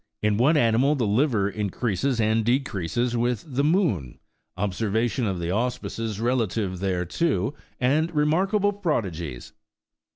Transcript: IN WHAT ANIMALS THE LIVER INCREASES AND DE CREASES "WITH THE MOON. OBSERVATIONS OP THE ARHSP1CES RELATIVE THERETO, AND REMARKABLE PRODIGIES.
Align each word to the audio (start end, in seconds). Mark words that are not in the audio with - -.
IN 0.23 0.37
WHAT 0.37 0.57
ANIMALS 0.57 0.97
THE 0.97 1.05
LIVER 1.05 1.47
INCREASES 1.51 2.19
AND 2.19 2.43
DE 2.43 2.59
CREASES 2.61 3.15
"WITH 3.15 3.43
THE 3.47 3.63
MOON. 3.63 4.17
OBSERVATIONS 4.57 5.27
OP 5.27 5.37
THE 5.37 5.49
ARHSP1CES 5.51 6.19
RELATIVE 6.19 6.79
THERETO, 6.79 7.53
AND 7.79 8.11
REMARKABLE 8.15 8.73
PRODIGIES. 8.81 9.53